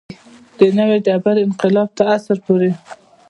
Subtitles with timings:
[0.57, 2.71] د نوې ډبرې انقلاب تر عصر پورې.